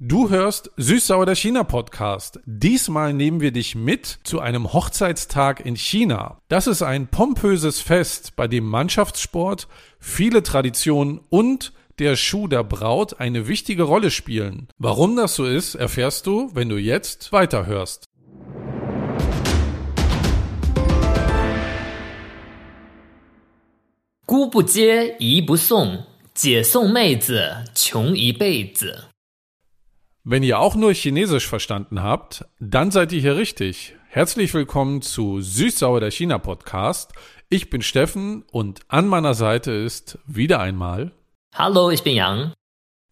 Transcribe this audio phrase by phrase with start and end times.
[0.00, 2.38] Du hörst Süßsauer der China-Podcast.
[2.46, 6.40] Diesmal nehmen wir dich mit zu einem Hochzeitstag in China.
[6.46, 9.66] Das ist ein pompöses Fest, bei dem Mannschaftssport,
[9.98, 14.68] viele Traditionen und der Schuh der Braut eine wichtige Rolle spielen.
[14.78, 18.04] Warum das so ist, erfährst du, wenn du jetzt weiterhörst.
[24.28, 26.06] Gu bu jie, yi bu song,
[26.40, 26.62] jie
[30.30, 33.96] wenn ihr auch nur Chinesisch verstanden habt, dann seid ihr hier richtig.
[34.10, 37.14] Herzlich willkommen zu Süßsauer der China Podcast.
[37.48, 41.12] Ich bin Steffen und an meiner Seite ist wieder einmal.
[41.54, 42.52] Hallo, ich bin Yang.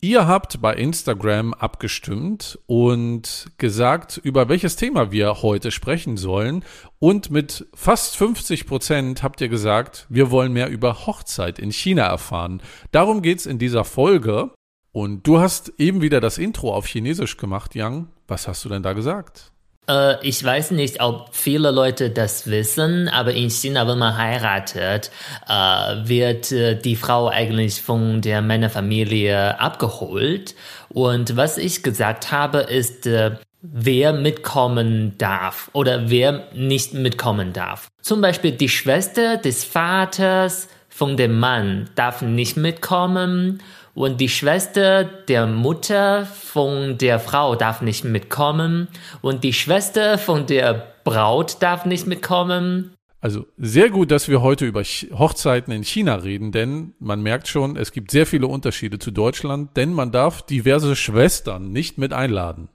[0.03, 6.67] Ihr habt bei Instagram abgestimmt und gesagt, über welches Thema wir heute sprechen sollen.
[6.99, 12.03] Und mit fast 50 Prozent habt ihr gesagt, wir wollen mehr über Hochzeit in China
[12.03, 12.61] erfahren.
[12.93, 14.51] Darum geht's in dieser Folge.
[14.97, 18.09] Und du hast eben wieder das Intro auf Chinesisch gemacht, Yang.
[18.29, 19.53] Was hast du denn da gesagt?
[19.91, 25.11] Äh, ich weiß nicht, ob viele Leute das wissen, aber in China, wenn man heiratet,
[25.47, 30.55] äh, wird äh, die Frau eigentlich von der Männerfamilie abgeholt.
[30.89, 37.89] Und was ich gesagt habe, ist, äh, wer mitkommen darf oder wer nicht mitkommen darf.
[38.01, 43.61] Zum Beispiel die Schwester des Vaters von dem Mann darf nicht mitkommen
[43.97, 48.89] und die Schwester der Mutter von der Frau darf nicht mitkommen
[49.23, 52.93] und die Schwester von der Braut darf nicht mitkommen.
[53.23, 57.49] Also sehr gut, dass wir heute über Ch- Hochzeiten in China reden, denn man merkt
[57.49, 62.13] schon, es gibt sehr viele Unterschiede zu Deutschland, denn man darf diverse Schwestern nicht mit
[62.13, 62.69] einladen.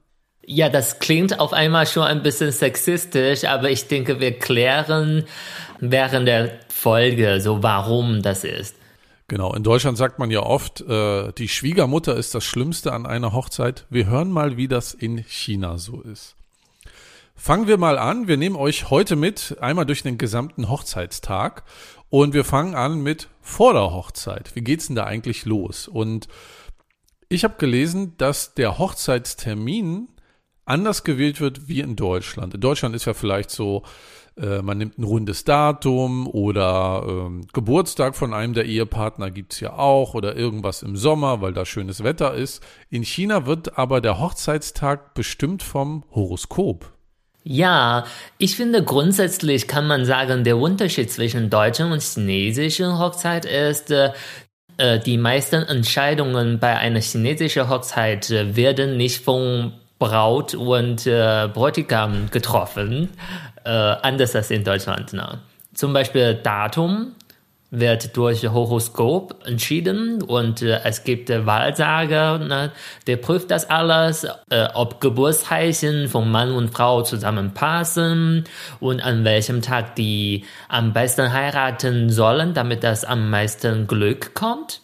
[0.44, 5.26] Ja, das klingt auf einmal schon ein bisschen sexistisch, aber ich denke, wir klären
[5.80, 8.76] während der Folge so, warum das ist.
[9.32, 13.32] Genau, in Deutschland sagt man ja oft, äh, die Schwiegermutter ist das Schlimmste an einer
[13.32, 13.86] Hochzeit.
[13.90, 16.36] Wir hören mal, wie das in China so ist.
[17.34, 18.28] Fangen wir mal an.
[18.28, 21.64] Wir nehmen euch heute mit, einmal durch den gesamten Hochzeitstag.
[22.10, 24.54] Und wir fangen an mit vor der Hochzeit.
[24.54, 25.88] Wie geht's denn da eigentlich los?
[25.88, 26.28] Und
[27.30, 30.10] ich habe gelesen, dass der Hochzeitstermin
[30.66, 32.54] anders gewählt wird wie in Deutschland.
[32.54, 33.84] In Deutschland ist ja vielleicht so,
[34.42, 39.74] äh, man nimmt ein rundes Datum oder ähm, Geburtstag von einem der Ehepartner gibt's ja
[39.74, 42.64] auch oder irgendwas im Sommer, weil da schönes Wetter ist.
[42.90, 46.92] In China wird aber der Hochzeitstag bestimmt vom Horoskop.
[47.44, 48.06] Ja,
[48.38, 54.12] ich finde grundsätzlich kann man sagen, der Unterschied zwischen deutschen und chinesischen Hochzeit ist, äh,
[54.78, 61.48] äh, die meisten Entscheidungen bei einer chinesischen Hochzeit äh, werden nicht von Braut und äh,
[61.54, 63.10] Bräutigam getroffen,
[63.64, 65.14] äh, anders als in Deutschland.
[65.14, 65.40] Ne?
[65.74, 67.16] Zum Beispiel Datum
[67.72, 72.72] wird durch Horoskop entschieden und äh, es gibt äh, Wahlsager, ne,
[73.08, 78.44] der prüft das alles, äh, ob Geburtszeichen von Mann und Frau zusammenpassen
[78.82, 84.82] und an welchem Tag die am besten heiraten sollen, damit das am meisten Glück kommt.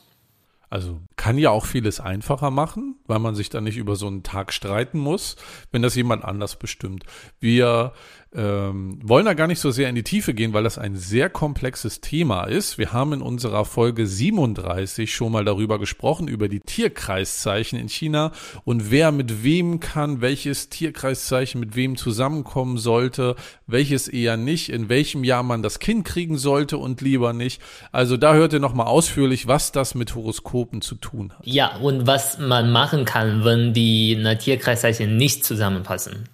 [0.69, 4.23] Also kann ja auch vieles einfacher machen, weil man sich dann nicht über so einen
[4.23, 5.35] Tag streiten muss,
[5.71, 7.03] wenn das jemand anders bestimmt.
[7.39, 7.91] Wir
[8.35, 11.29] ähm, wollen da gar nicht so sehr in die Tiefe gehen, weil das ein sehr
[11.29, 12.77] komplexes Thema ist.
[12.77, 18.31] Wir haben in unserer Folge 37 schon mal darüber gesprochen, über die Tierkreiszeichen in China
[18.63, 23.35] und wer mit wem kann, welches Tierkreiszeichen mit wem zusammenkommen sollte,
[23.65, 27.59] welches eher nicht, in welchem Jahr man das Kind kriegen sollte und lieber nicht.
[27.91, 31.39] Also da hört ihr nochmal ausführlich, was das mit Horoskopen zu tun hat.
[31.43, 36.29] Ja, und was man machen kann, wenn die ne, Tierkreiszeichen nicht zusammenpassen.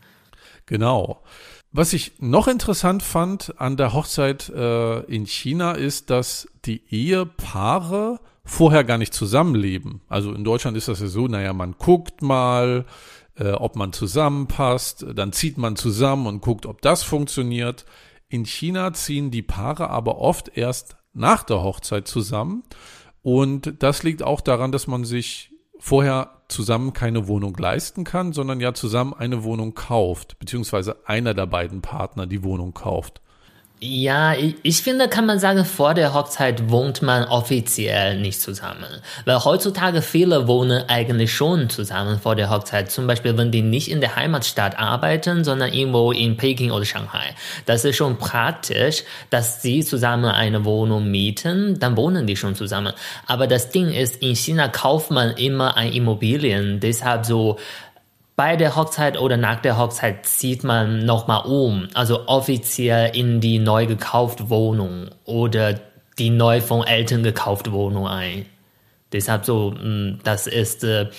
[0.66, 1.22] Genau.
[1.72, 8.20] Was ich noch interessant fand an der Hochzeit äh, in China ist, dass die Ehepaare
[8.46, 10.02] vorher gar nicht zusammenleben.
[10.08, 12.86] Also in Deutschland ist das ja so, naja, man guckt mal,
[13.36, 17.86] äh, ob man zusammenpasst, dann zieht man zusammen und guckt, ob das funktioniert.
[18.30, 22.64] In China ziehen die Paare aber oft erst nach der Hochzeit zusammen.
[23.24, 28.60] Und das liegt auch daran, dass man sich vorher zusammen keine Wohnung leisten kann, sondern
[28.60, 33.22] ja zusammen eine Wohnung kauft, beziehungsweise einer der beiden Partner die Wohnung kauft.
[33.86, 34.34] Ja,
[34.64, 38.86] ich, finde, kann man sagen, vor der Hochzeit wohnt man offiziell nicht zusammen.
[39.26, 42.92] Weil heutzutage viele wohnen eigentlich schon zusammen vor der Hochzeit.
[42.92, 47.36] Zum Beispiel, wenn die nicht in der Heimatstadt arbeiten, sondern irgendwo in Peking oder Shanghai.
[47.66, 52.94] Das ist schon praktisch, dass sie zusammen eine Wohnung mieten, dann wohnen die schon zusammen.
[53.28, 56.80] Aber das Ding ist, in China kauft man immer ein Immobilien.
[56.80, 57.60] Deshalb so,
[58.36, 63.60] bei der Hochzeit oder nach der Hochzeit zieht man nochmal um, also offiziell in die
[63.60, 65.80] neu gekaufte Wohnung oder
[66.18, 68.46] die neu von Eltern gekaufte Wohnung ein.
[69.12, 71.10] Deshalb so, mh, das ist äh,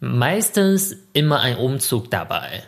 [0.00, 2.62] Meistens immer ein Umzug dabei.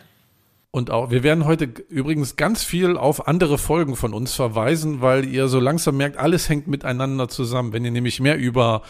[0.69, 5.25] Und auch, wir werden heute übrigens ganz viel auf andere Folgen von uns verweisen, weil
[5.25, 7.73] ihr so langsam merkt, alles hängt miteinander zusammen.
[7.73, 8.83] Wenn ihr nämlich mehr über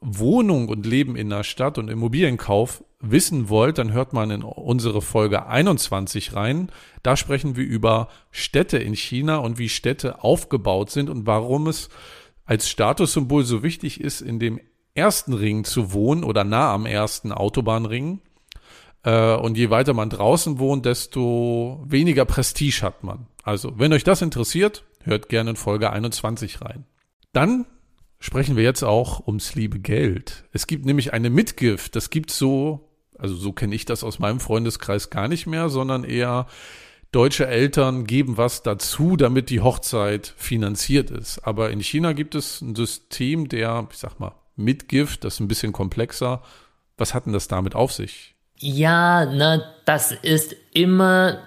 [0.00, 5.02] Wohnung und Leben in der Stadt und Immobilienkauf wissen wollt, dann hört man in unsere
[5.02, 6.70] Folge 21 rein.
[7.02, 11.88] Da sprechen wir über Städte in China und wie Städte aufgebaut sind und warum es
[12.44, 14.60] als Statussymbol so wichtig ist, in dem
[14.94, 18.20] ersten Ring zu wohnen oder nah am ersten Autobahnring
[19.02, 23.26] äh, und je weiter man draußen wohnt, desto weniger Prestige hat man.
[23.42, 26.84] Also, wenn euch das interessiert, hört gerne in Folge 21 rein.
[27.32, 27.66] Dann
[28.18, 30.44] sprechen wir jetzt auch ums liebe Geld.
[30.52, 31.94] Es gibt nämlich eine Mitgift.
[31.94, 36.04] Das gibt so, also so kenne ich das aus meinem Freundeskreis gar nicht mehr, sondern
[36.04, 36.46] eher
[37.12, 41.40] deutsche Eltern geben was dazu, damit die Hochzeit finanziert ist.
[41.44, 45.48] Aber in China gibt es ein System der, ich sag mal, Mitgift, das ist ein
[45.48, 46.42] bisschen komplexer.
[46.96, 48.34] Was hat denn das damit auf sich?
[48.58, 51.38] Ja, ne, das ist immer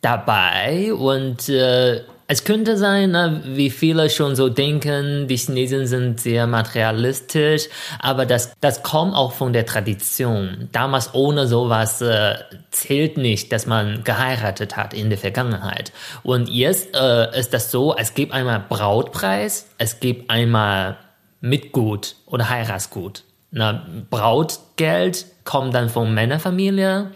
[0.00, 6.20] dabei und äh, es könnte sein, ne, wie viele schon so denken, die Chinesen sind
[6.20, 7.68] sehr materialistisch,
[8.00, 10.68] aber das, das kommt auch von der Tradition.
[10.72, 12.34] Damals ohne sowas äh,
[12.70, 15.92] zählt nicht, dass man geheiratet hat in der Vergangenheit.
[16.24, 20.96] Und jetzt äh, ist das so, es gibt einmal Brautpreis, es gibt einmal
[21.40, 23.22] Mitgut oder Heiratsgut.
[23.52, 27.12] Na, Brautgeld kommt dann von Männerfamilie,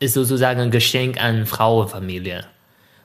[0.00, 2.46] ist sozusagen ein Geschenk an Frauenfamilie.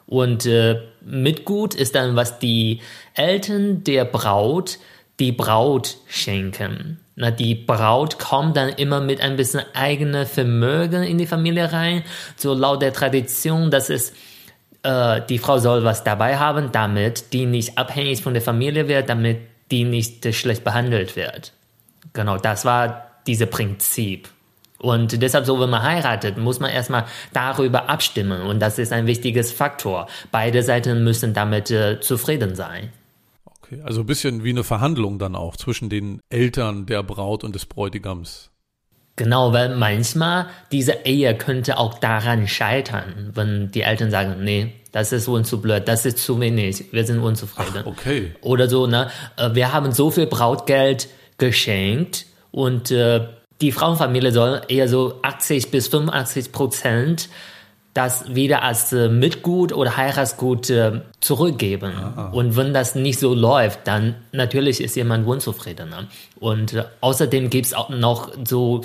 [0.08, 2.82] Und äh, Mitgut ist dann, was die
[3.14, 4.80] Eltern der Braut
[5.20, 7.00] die Braut schenken.
[7.16, 12.04] Na, die Braut kommt dann immer mit ein bisschen eigenem Vermögen in die Familie rein.
[12.36, 14.14] So laut der Tradition, dass es
[14.84, 19.10] äh, die Frau soll was dabei haben, damit die nicht abhängig von der Familie wird,
[19.10, 19.40] damit
[19.72, 21.54] die nicht schlecht behandelt wird.
[22.14, 24.30] Genau, das war dieses Prinzip.
[24.80, 28.42] Und deshalb, so wenn man heiratet, muss man erstmal darüber abstimmen.
[28.42, 30.08] Und das ist ein wichtiges Faktor.
[30.32, 32.92] Beide Seiten müssen damit äh, zufrieden sein.
[33.46, 37.56] Okay, also ein bisschen wie eine Verhandlung dann auch zwischen den Eltern der Braut und
[37.56, 38.52] des Bräutigams.
[39.18, 45.12] Genau, weil manchmal diese Ehe könnte auch daran scheitern, wenn die Eltern sagen, nee, das
[45.12, 47.80] ist uns zu blöd, das ist zu wenig, wir sind unzufrieden.
[47.82, 48.36] Ach, okay.
[48.42, 51.10] Oder so, ne, äh, wir haben so viel Brautgeld
[51.40, 53.28] geschenkt und äh,
[53.62, 57.30] die Frauenfamilie soll eher so 80 bis 85 Prozent
[57.98, 61.94] das wieder als äh, Mitgut oder Heiratsgut äh, zurückgeben.
[61.96, 62.30] Ah.
[62.32, 66.06] Und wenn das nicht so läuft, dann natürlich ist jemand unzufriedener.
[66.40, 68.82] Und äh, außerdem gibt es auch noch so,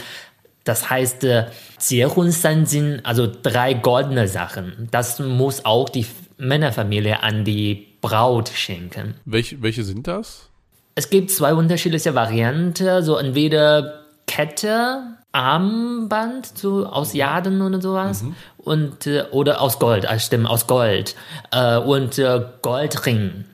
[0.64, 1.44] das heißt, äh,
[1.78, 4.88] Sanjin, also drei goldene Sachen.
[4.90, 6.06] Das muss auch die
[6.38, 9.14] Männerfamilie an die Braut schenken.
[9.26, 10.48] Welche, welche sind das?
[10.94, 14.01] Es gibt zwei unterschiedliche Varianten, so entweder
[14.32, 18.22] Kette, Armband, so aus Jaden oder sowas.
[18.22, 18.34] Mhm.
[18.56, 21.16] Und, äh, oder aus Gold, also stimmt, aus Gold.
[21.50, 23.44] Äh, und äh, Goldring.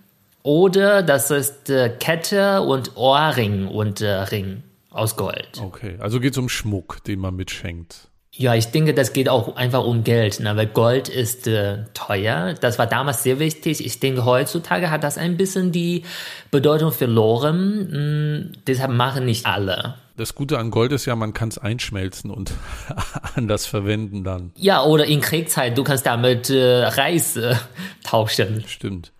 [0.45, 1.65] Oder das ist
[1.99, 5.61] Kette und Ohrring und Ring aus Gold.
[5.61, 8.08] Okay, also geht es um Schmuck, den man mitschenkt.
[8.39, 10.55] Ja, ich denke, das geht auch einfach um Geld, ne?
[10.55, 12.55] weil Gold ist äh, teuer.
[12.55, 13.85] Das war damals sehr wichtig.
[13.85, 16.05] Ich denke, heutzutage hat das ein bisschen die
[16.53, 17.89] Bedeutung verloren.
[17.91, 19.97] Hm, deshalb machen nicht alle.
[20.17, 22.53] Das Gute an Gold ist ja, man kann es einschmelzen und
[23.35, 24.53] anders verwenden dann.
[24.55, 27.57] Ja, oder in Kriegszeit, du kannst damit äh, Reis äh,
[28.05, 28.63] tauschen.
[28.69, 29.11] Stimmt.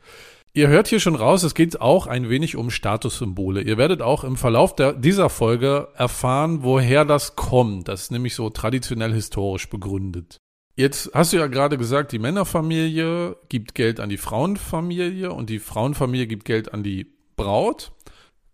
[0.59, 3.63] Ihr hört hier schon raus, es geht auch ein wenig um Statussymbole.
[3.63, 7.87] Ihr werdet auch im Verlauf der, dieser Folge erfahren, woher das kommt.
[7.87, 10.39] Das ist nämlich so traditionell historisch begründet.
[10.75, 15.61] Jetzt hast du ja gerade gesagt, die Männerfamilie gibt Geld an die Frauenfamilie und die
[15.61, 17.93] Frauenfamilie gibt Geld an die Braut.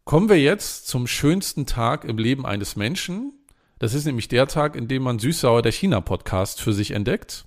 [0.04, 3.32] Kommen wir jetzt zum schönsten Tag im Leben eines Menschen.
[3.78, 7.46] Das ist nämlich der Tag, in dem man Süßsauer der China-Podcast für sich entdeckt.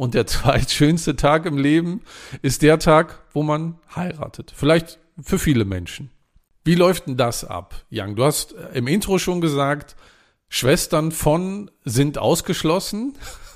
[0.00, 2.00] Und der zweitschönste Tag im Leben
[2.40, 4.50] ist der Tag, wo man heiratet.
[4.56, 6.10] Vielleicht für viele Menschen.
[6.64, 8.16] Wie läuft denn das ab, Yang?
[8.16, 9.96] Du hast im Intro schon gesagt,
[10.48, 13.18] Schwestern von sind ausgeschlossen.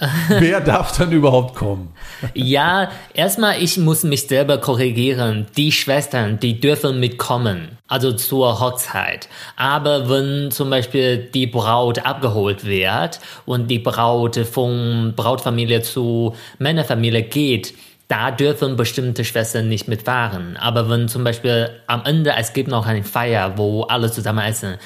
[0.28, 1.92] Wer darf dann überhaupt kommen?
[2.34, 5.46] ja, erstmal, ich muss mich selber korrigieren.
[5.56, 9.28] Die Schwestern, die dürfen mitkommen, also zur Hochzeit.
[9.56, 17.22] Aber wenn zum Beispiel die Braut abgeholt wird und die Braut von Brautfamilie zu Männerfamilie
[17.22, 17.74] geht,
[18.08, 20.56] da dürfen bestimmte Schwestern nicht mitfahren.
[20.56, 24.76] Aber wenn zum Beispiel am Ende es gibt noch eine Feier, wo alle zusammen essen,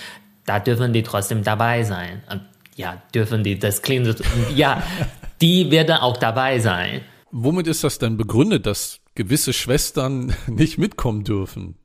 [0.45, 2.23] da dürfen die trotzdem dabei sein
[2.76, 4.23] ja, dürfen die, das klingt,
[4.54, 4.83] ja,
[5.40, 7.02] die werden auch dabei sein.
[7.31, 11.76] Womit ist das denn begründet, dass gewisse Schwestern nicht mitkommen dürfen?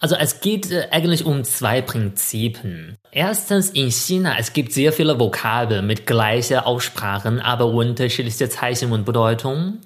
[0.00, 2.98] Also es geht äh, eigentlich um zwei Prinzipien.
[3.10, 9.04] Erstens in China, es gibt sehr viele Vokabeln mit gleicher Aussprachen, aber unterschiedliche Zeichen und
[9.04, 9.78] Bedeutung.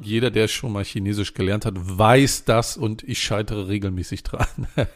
[0.00, 4.46] Jeder, der schon mal Chinesisch gelernt hat, weiß das und ich scheitere regelmäßig dran.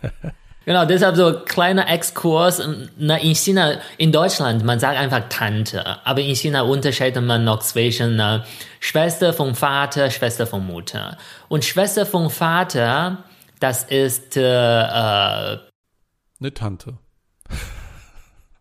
[0.65, 2.63] Genau, deshalb so kleiner Exkurs.
[2.97, 7.61] Na, in China, in Deutschland, man sagt einfach Tante, aber in China unterscheidet man noch
[7.61, 8.41] zwischen äh,
[8.81, 11.19] Schwester vom Vater, Schwester von Mutter.
[11.49, 13.25] Und Schwester vom Vater,
[13.61, 15.59] das ist äh, äh,
[16.41, 16.99] eine Tante.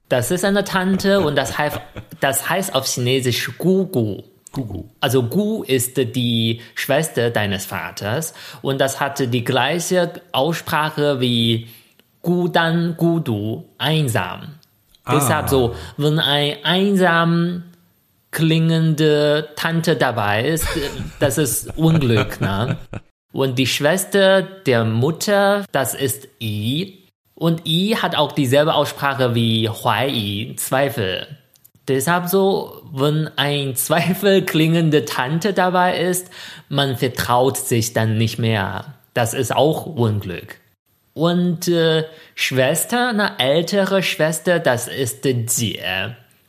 [0.09, 1.79] Das ist eine Tante und das heißt,
[2.19, 4.23] das heißt auf Chinesisch Gugu.
[4.51, 4.89] Gugu.
[4.99, 11.67] Also Gu ist die Schwester deines Vaters und das hatte die gleiche Aussprache wie
[12.23, 14.55] Gu Dan, Gu Du, einsam.
[15.03, 15.15] Ah.
[15.15, 17.63] Deshalb so, wenn ein einsam
[18.31, 20.67] klingende Tante dabei ist,
[21.19, 22.77] das ist Unglück, ne?
[23.33, 26.99] Und die Schwester der Mutter, das ist I.
[27.35, 31.27] Und I hat auch dieselbe Aussprache wie Huai, Zweifel.
[31.87, 36.29] Deshalb so, wenn ein Zweifel klingende Tante dabei ist,
[36.69, 38.93] man vertraut sich dann nicht mehr.
[39.13, 40.59] Das ist auch Unglück.
[41.13, 45.79] Und äh, Schwester, eine ältere Schwester, das ist Jie.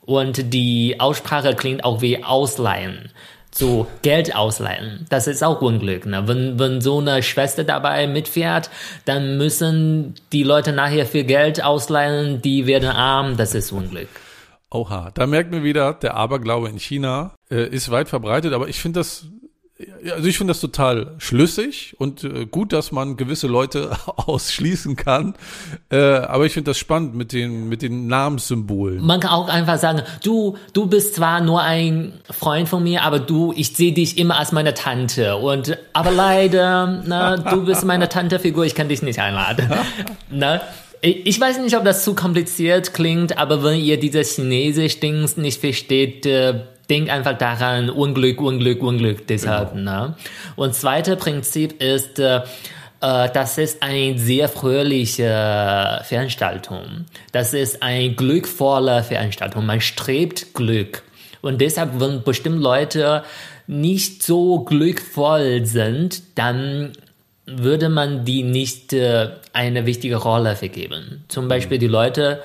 [0.07, 3.11] Und die Aussprache klingt auch wie Ausleihen.
[3.51, 5.07] So Geld ausleihen.
[5.11, 6.07] Das ist auch Unglück.
[6.07, 6.27] Ne?
[6.27, 8.69] Wenn, wenn so eine Schwester dabei mitfährt,
[9.05, 13.37] dann müssen die Leute nachher viel Geld ausleihen, die werden arm.
[13.37, 14.09] Das ist Unglück.
[14.71, 18.81] Oha, da merkt man wieder, der Aberglaube in China äh, ist weit verbreitet, aber ich
[18.81, 19.27] finde das
[20.13, 25.35] also ich finde das total schlüssig und äh, gut, dass man gewisse Leute ausschließen kann.
[25.91, 29.05] Äh, aber ich finde das spannend mit den, mit den Namenssymbolen.
[29.05, 33.19] Man kann auch einfach sagen, du, du bist zwar nur ein Freund von mir, aber
[33.19, 35.37] du, ich sehe dich immer als meine Tante.
[35.37, 39.71] Und aber leider, na, du bist meine Tante-Figur, ich kann dich nicht einladen.
[40.31, 40.61] na,
[41.01, 46.25] ich weiß nicht, ob das zu kompliziert klingt, aber wenn ihr dieses Chinesisch-Dings nicht versteht,
[46.25, 46.61] äh,
[46.91, 49.75] denk einfach daran, Unglück, Unglück, Unglück, deshalb.
[49.75, 50.09] Genau.
[50.09, 50.15] Ne?
[50.57, 52.43] Und zweite Prinzip ist, äh,
[53.01, 57.07] äh, das ist eine sehr fröhliche Veranstaltung.
[57.33, 59.67] Das ist eine glückvolle Veranstaltung.
[59.67, 61.03] Man strebt Glück.
[61.43, 63.25] Und deshalb, wenn bestimmte Leute
[63.67, 66.93] nicht so glückvoll sind, dann
[67.47, 71.25] würde man die nicht äh, eine wichtige Rolle vergeben.
[71.29, 72.43] Zum Beispiel die Leute,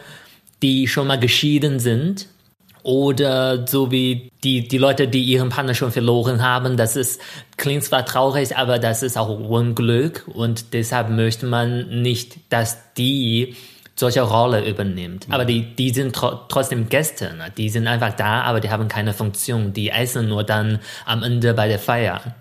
[0.61, 2.27] die schon mal geschieden sind
[2.83, 7.21] oder so wie die, die Leute, die ihren Partner schon verloren haben, das ist,
[7.57, 13.55] klingt zwar traurig, aber das ist auch Unglück und deshalb möchte man nicht, dass die
[13.99, 15.27] solche Rolle übernimmt.
[15.29, 17.51] Aber die, die sind tro trotzdem Gäste, ne?
[17.55, 19.73] die sind einfach da, aber die haben keine Funktion.
[19.73, 22.35] Die essen nur dann am Ende bei der Feier.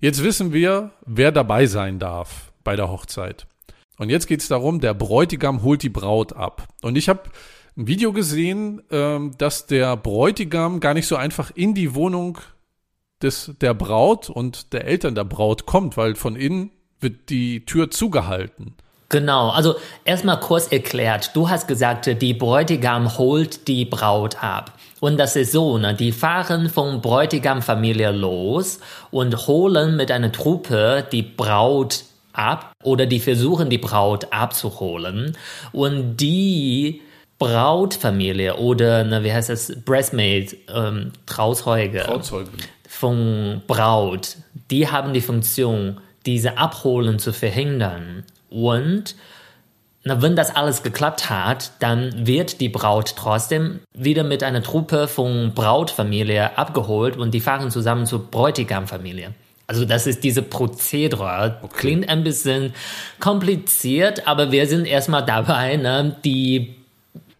[0.00, 3.46] Jetzt wissen wir, wer dabei sein darf bei der Hochzeit.
[3.98, 6.66] Und jetzt geht es darum, der Bräutigam holt die Braut ab.
[6.80, 7.20] Und ich habe
[7.76, 12.38] ein Video gesehen, ähm, dass der Bräutigam gar nicht so einfach in die Wohnung
[13.22, 17.90] des, der Braut und der Eltern der Braut kommt, weil von innen wird die Tür
[17.90, 18.74] zugehalten.
[19.08, 19.74] Genau, also
[20.04, 21.32] erstmal kurz erklärt.
[21.34, 24.72] Du hast gesagt, die Bräutigam holt die Braut ab.
[25.00, 25.94] Und das ist so, ne?
[25.94, 33.20] die fahren von Bräutigam-Familie los und holen mit einer Truppe die Braut ab oder die
[33.20, 35.36] versuchen die Braut abzuholen.
[35.72, 37.02] Und die
[37.48, 42.50] Brautfamilie oder na, wie heißt das, Breastmaid, ähm, Trauzeuge, Trauzeuge
[43.02, 44.36] von Braut,
[44.70, 48.22] die haben die Funktion, diese Abholen zu verhindern.
[48.48, 49.16] Und
[50.04, 55.08] na, wenn das alles geklappt hat, dann wird die Braut trotzdem wieder mit einer Truppe
[55.08, 59.32] von Brautfamilie abgeholt und die fahren zusammen zur Bräutigamfamilie.
[59.66, 61.58] Also das ist diese Prozedere.
[61.62, 61.76] Okay.
[61.76, 62.74] Klingt ein bisschen
[63.20, 66.74] kompliziert, aber wir sind erstmal dabei, ne, die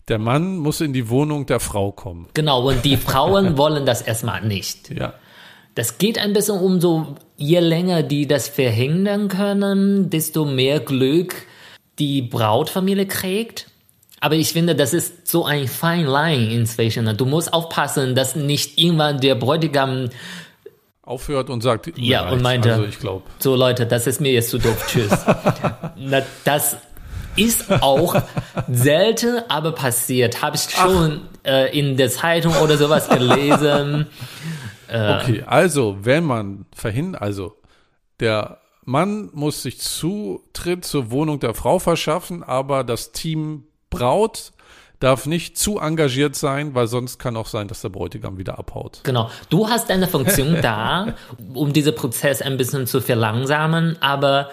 [0.08, 2.28] der Mann muss in die Wohnung der Frau kommen.
[2.34, 4.90] Genau, und die Frauen wollen das erstmal nicht.
[4.90, 5.14] Ja.
[5.74, 11.34] Das geht ein bisschen um so, je länger die das verhindern können, desto mehr Glück
[11.98, 13.68] die Brautfamilie kriegt.
[14.20, 17.16] Aber ich finde, das ist so ein fine line inzwischen.
[17.16, 20.10] Du musst aufpassen, dass nicht irgendwann der Bräutigam
[21.02, 23.24] aufhört und sagt, ja, und meinte, also ich glaube.
[23.38, 25.10] So Leute, das ist mir jetzt zu doof, tschüss.
[25.96, 26.76] Na, das
[27.36, 28.22] ist auch
[28.70, 30.42] selten, aber passiert.
[30.42, 34.06] Habe ich schon äh, in der Zeitung oder sowas gelesen.
[34.88, 37.56] Äh, okay, also wenn man verhindert, also
[38.20, 44.52] der Mann muss sich Zutritt zur Wohnung der Frau verschaffen, aber das Team Braut
[45.02, 49.00] darf nicht zu engagiert sein, weil sonst kann auch sein, dass der Bräutigam wieder abhaut.
[49.02, 49.30] Genau.
[49.50, 51.14] Du hast eine Funktion da,
[51.54, 54.50] um diesen Prozess ein bisschen zu verlangsamen, aber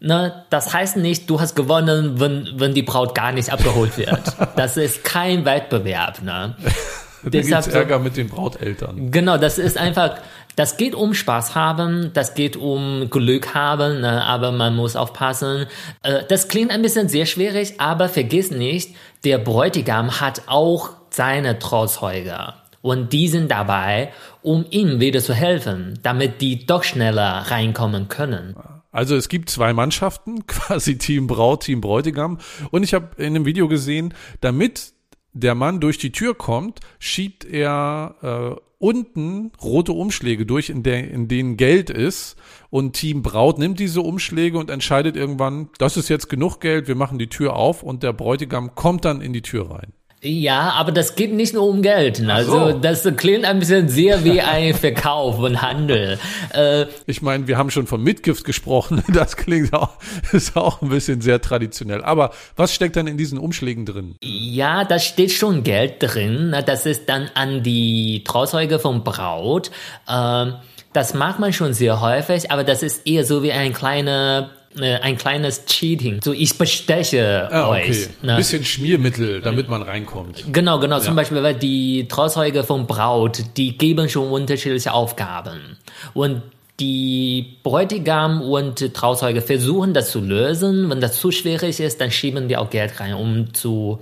[0.00, 4.22] Ne, das heißt nicht, du hast gewonnen, wenn, wenn die Braut gar nicht abgeholt wird.
[4.56, 6.22] Das ist kein Wettbewerb.
[6.22, 6.56] Ne?
[7.22, 9.10] da Deshalb gibt's Ärger mit den Brauteltern.
[9.10, 10.18] Genau, das ist einfach,
[10.56, 14.24] das geht um Spaß haben, das geht um Glück haben, ne?
[14.24, 15.66] aber man muss aufpassen.
[16.02, 21.58] Äh, das klingt ein bisschen sehr schwierig, aber vergiss nicht, der Bräutigam hat auch seine
[21.58, 22.54] Trauzeuge.
[22.82, 24.12] Und die sind dabei,
[24.42, 28.54] um ihm wieder zu helfen, damit die doch schneller reinkommen können.
[28.90, 32.38] Also es gibt zwei Mannschaften, quasi Team Braut, Team Bräutigam.
[32.70, 34.92] Und ich habe in einem Video gesehen, damit
[35.32, 38.16] der Mann durch die Tür kommt, schiebt er
[38.56, 42.36] äh, unten rote Umschläge durch, in, der, in denen Geld ist.
[42.70, 46.94] Und Team Braut nimmt diese Umschläge und entscheidet irgendwann, das ist jetzt genug Geld, wir
[46.94, 49.92] machen die Tür auf und der Bräutigam kommt dann in die Tür rein.
[50.20, 52.18] Ja, aber das geht nicht nur um Geld.
[52.18, 52.32] Ne?
[52.32, 52.78] Also so.
[52.78, 56.18] das klingt ein bisschen sehr wie ein Verkauf und Handel.
[56.52, 59.02] Äh, ich meine, wir haben schon von Mitgift gesprochen.
[59.18, 59.90] Das klingt auch,
[60.32, 62.04] ist auch ein bisschen sehr traditionell.
[62.04, 64.14] Aber was steckt dann in diesen Umschlägen drin?
[64.22, 66.54] Ja, da steht schon Geld drin.
[66.66, 69.70] Das ist dann an die Trauzeuge vom Braut.
[70.08, 70.54] Ähm,
[70.92, 74.57] das mag man schon sehr häufig, aber das ist eher so wie ein kleiner äh,
[74.82, 76.20] ein kleines Cheating.
[76.22, 77.90] So, ich besteche ah, okay.
[77.90, 78.08] euch.
[78.22, 78.32] Ne?
[78.32, 80.44] Ein bisschen Schmiermittel, damit man reinkommt.
[80.52, 80.96] Genau, genau.
[80.96, 81.02] Ja.
[81.02, 85.76] Zum Beispiel, weil die Trauzeuge von Braut, die geben schon unterschiedliche Aufgaben.
[86.14, 86.42] Und
[86.80, 90.88] die Bräutigam und Trauzeuge versuchen das zu lösen.
[90.88, 94.00] Wenn das zu schwierig ist, dann schieben die auch Geld rein, um zu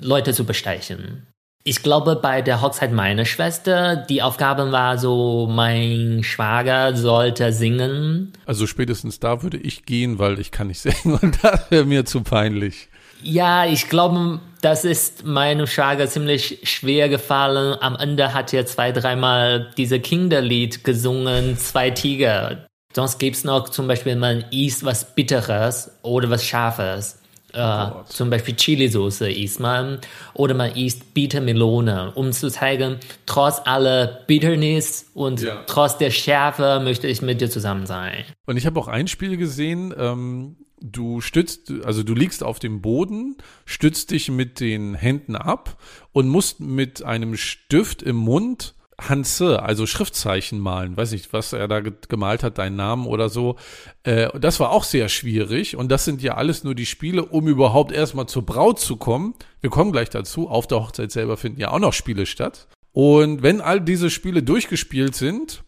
[0.00, 1.26] Leute zu bestechen.
[1.64, 8.32] Ich glaube, bei der Hochzeit meiner Schwester, die Aufgabe war so, mein Schwager sollte singen.
[8.46, 12.04] Also spätestens da würde ich gehen, weil ich kann nicht singen und das wäre mir
[12.04, 12.88] zu peinlich.
[13.22, 17.76] Ja, ich glaube, das ist meinem Schwager ziemlich schwer gefallen.
[17.80, 22.66] Am Ende hat er zwei, dreimal diese Kinderlied gesungen, zwei Tiger.
[22.92, 27.21] Sonst gibt's noch zum Beispiel, man isst was Bitteres oder was Scharfes.
[27.52, 29.98] Äh, zum Beispiel Chilisauce isst man
[30.34, 35.62] oder man isst Bittermelone, um zu zeigen, trotz aller Bitterness und ja.
[35.66, 38.24] trotz der Schärfe möchte ich mit dir zusammen sein.
[38.46, 42.80] Und ich habe auch ein Spiel gesehen, ähm, du stützt, also du liegst auf dem
[42.80, 45.76] Boden, stützt dich mit den Händen ab
[46.12, 50.96] und musst mit einem Stift im Mund Hanse, also Schriftzeichen malen.
[50.96, 53.56] Weiß nicht, was er da gemalt hat, deinen Namen oder so.
[54.02, 55.76] Äh, das war auch sehr schwierig.
[55.76, 59.34] Und das sind ja alles nur die Spiele, um überhaupt erstmal zur Braut zu kommen.
[59.60, 60.48] Wir kommen gleich dazu.
[60.48, 62.68] Auf der Hochzeit selber finden ja auch noch Spiele statt.
[62.92, 65.64] Und wenn all diese Spiele durchgespielt sind,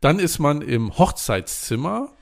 [0.00, 2.12] dann ist man im Hochzeitszimmer.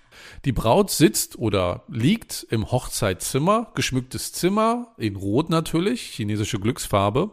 [0.45, 7.33] Die Braut sitzt oder liegt im Hochzeitszimmer, geschmücktes Zimmer, in Rot natürlich, chinesische Glücksfarbe.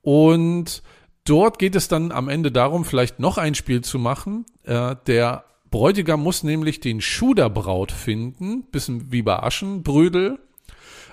[0.00, 0.82] Und
[1.24, 4.44] Dort geht es dann am Ende darum, vielleicht noch ein Spiel zu machen.
[4.64, 10.38] Äh, der Bräutigam muss nämlich den Schuh der Braut finden, bisschen wie bei Aschenbrödel,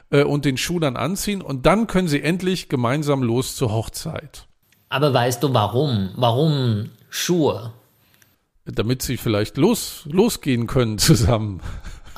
[0.09, 4.47] äh, und den Schuh dann anziehen und dann können sie endlich gemeinsam los zur Hochzeit.
[4.89, 6.09] Aber weißt du warum?
[6.15, 7.73] Warum Schuhe?
[8.65, 11.61] Damit sie vielleicht los, losgehen können zusammen.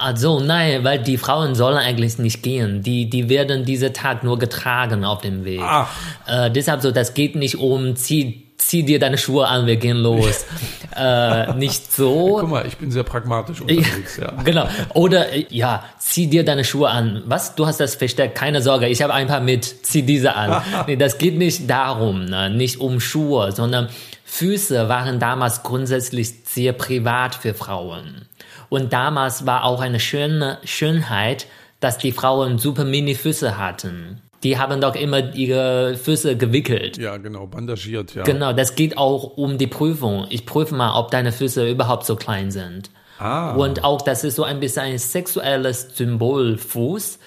[0.01, 2.81] Also nein, weil die Frauen sollen eigentlich nicht gehen.
[2.81, 5.61] Die, die werden diese Tag nur getragen auf dem Weg.
[5.63, 5.89] Ach.
[6.27, 9.97] Äh, deshalb so, das geht nicht um, zieh, zieh dir deine Schuhe an, wir gehen
[9.97, 10.45] los.
[10.97, 12.37] äh, nicht so.
[12.39, 14.31] Guck mal, ich bin sehr pragmatisch unterwegs, ja.
[14.43, 14.67] genau.
[14.95, 17.21] Oder, ja, zieh dir deine Schuhe an.
[17.25, 17.53] Was?
[17.53, 18.35] Du hast das versteckt?
[18.35, 20.63] Keine Sorge, ich habe ein paar mit, zieh diese an.
[20.87, 22.49] nee, das geht nicht darum, ne?
[22.49, 23.87] nicht um Schuhe, sondern
[24.25, 28.25] Füße waren damals grundsätzlich sehr privat für Frauen.
[28.71, 31.45] Und damals war auch eine schöne Schönheit,
[31.81, 34.21] dass die Frauen super Mini-Füße hatten.
[34.43, 36.97] Die haben doch immer ihre Füße gewickelt.
[36.97, 38.23] Ja, genau, bandagiert, ja.
[38.23, 40.25] Genau, das geht auch um die Prüfung.
[40.29, 42.91] Ich prüfe mal, ob deine Füße überhaupt so klein sind.
[43.19, 43.55] Ah.
[43.55, 47.19] Und auch, das ist so ein bisschen ein sexuelles Symbol, Fuß.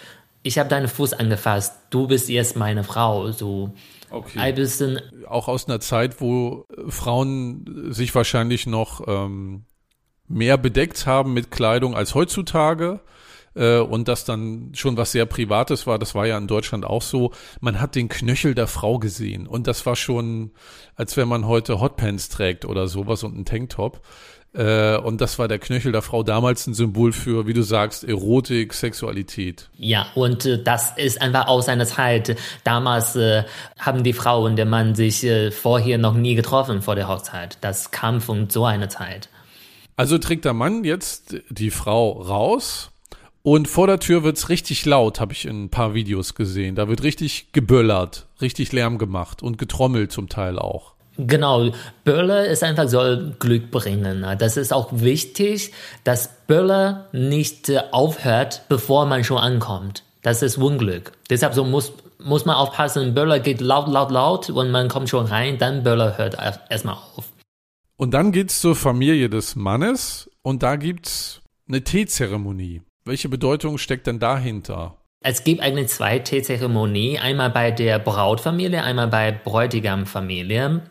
[0.45, 1.75] Ich habe deinen Fuß angefasst.
[1.91, 3.33] Du bist jetzt meine Frau.
[3.33, 3.75] So
[4.11, 4.39] okay.
[4.39, 4.99] ein bisschen.
[5.29, 9.67] Auch aus einer Zeit, wo Frauen sich wahrscheinlich noch ähm,
[10.29, 13.01] mehr bedeckt haben mit Kleidung als heutzutage
[13.55, 17.03] äh, und das dann schon was sehr Privates war, das war ja in Deutschland auch
[17.03, 20.53] so, man hat den Knöchel der Frau gesehen und das war schon,
[20.97, 24.01] als wenn man heute Hotpants trägt oder sowas und einen Tanktop.
[24.55, 28.05] Äh, und das war der Knöchel der Frau damals ein Symbol für, wie du sagst,
[28.05, 29.69] Erotik, Sexualität.
[29.77, 32.37] Ja, und äh, das ist einfach aus einer Zeit.
[32.63, 33.43] Damals äh,
[33.81, 37.59] haben die Frau und der Mann sich äh, vorher noch nie getroffen vor der Hochzeit.
[37.63, 39.29] Das kam von so einer Zeit.
[39.97, 42.91] Also trägt der Mann jetzt die Frau raus
[43.43, 46.75] und vor der Tür wird's richtig laut, habe ich in ein paar Videos gesehen.
[46.75, 50.95] Da wird richtig geböllert, richtig Lärm gemacht und getrommelt zum Teil auch.
[51.17, 51.71] Genau,
[52.03, 54.27] Böller ist einfach soll Glück bringen.
[54.39, 60.03] Das ist auch wichtig, dass Böller nicht äh, aufhört, bevor man schon ankommt.
[60.23, 61.13] Das ist Unglück.
[61.31, 63.15] Deshalb so muss muss man aufpassen.
[63.15, 66.39] Böller geht laut, laut, laut und man kommt schon rein, dann Böller hört
[66.71, 67.27] erstmal auf.
[67.97, 72.83] Und dann geht's zur Familie des Mannes und da gibt's eine Teezeremonie.
[73.05, 74.97] Welche Bedeutung steckt denn dahinter?
[75.27, 80.83] Es gibt eigentlich zwei Teezeremonien, einmal bei der Brautfamilie, einmal bei Bräutigamfamilie.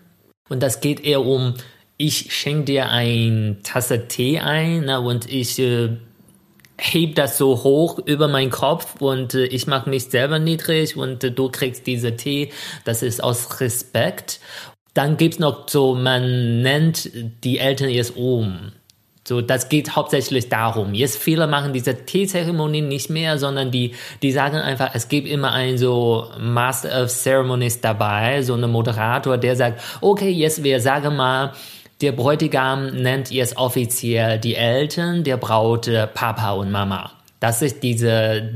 [0.50, 1.54] Und das geht eher um,
[1.98, 5.98] ich schenke dir eine Tasse Tee ein na, und ich äh,
[6.78, 11.24] heb das so hoch über meinen Kopf und äh, ich mache mich selber niedrig und
[11.24, 12.52] äh, du kriegst diese Tee.
[12.86, 14.40] Das ist aus Respekt.
[14.94, 17.10] Dann gibt's noch so, man nennt
[17.44, 18.72] die Eltern jetzt um.
[19.26, 20.94] So, das geht hauptsächlich darum.
[20.94, 25.54] Jetzt viele machen diese Teezeremonie nicht mehr, sondern die, die sagen einfach, es gibt immer
[25.54, 31.16] einen so Master of Ceremonies dabei, so einen Moderator, der sagt, okay, jetzt wir sagen
[31.16, 31.54] mal,
[32.02, 37.12] der Bräutigam nennt jetzt offiziell die Eltern der Braut Papa und Mama.
[37.40, 38.54] Das ist diese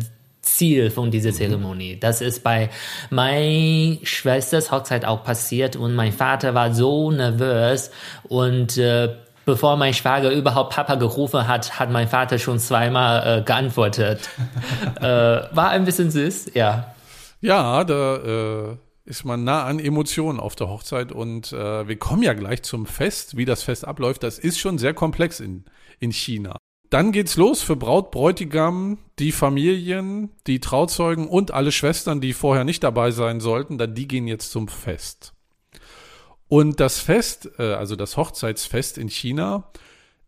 [0.57, 1.99] Ziel von dieser Zeremonie.
[1.99, 2.69] Das ist bei
[3.11, 7.91] meiner Schwesters Hochzeit auch passiert und mein Vater war so nervös
[8.23, 9.15] und äh,
[9.45, 14.29] bevor mein Schwager überhaupt Papa gerufen hat, hat mein Vater schon zweimal äh, geantwortet.
[14.99, 16.93] äh, war ein bisschen süß, ja.
[17.39, 22.23] Ja, da äh, ist man nah an Emotionen auf der Hochzeit und äh, wir kommen
[22.23, 24.23] ja gleich zum Fest, wie das Fest abläuft.
[24.23, 25.65] Das ist schon sehr komplex in,
[25.99, 26.57] in China.
[26.89, 32.63] Dann geht's los für Braut, Bräutigam, die Familien, die Trauzeugen und alle Schwestern, die vorher
[32.63, 35.33] nicht dabei sein sollten, dann die gehen jetzt zum Fest.
[36.47, 39.71] Und das Fest, äh, also das Hochzeitsfest in China,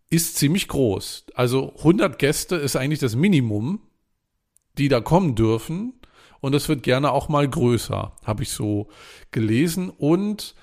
[0.09, 1.27] ist ziemlich groß.
[1.33, 3.81] Also 100 Gäste ist eigentlich das Minimum,
[4.77, 5.93] die da kommen dürfen.
[6.41, 8.87] Und es wird gerne auch mal größer, habe ich so
[9.31, 9.89] gelesen.
[9.89, 10.55] Und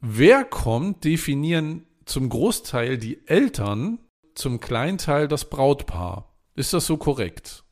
[0.00, 3.98] wer kommt, definieren zum Großteil die Eltern,
[4.34, 6.34] zum Kleinteil das Brautpaar.
[6.54, 7.63] Ist das so korrekt?